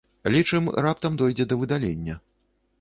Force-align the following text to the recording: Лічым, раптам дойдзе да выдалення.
Лічым, 0.35 0.71
раптам 0.85 1.21
дойдзе 1.21 1.47
да 1.53 1.61
выдалення. 1.63 2.21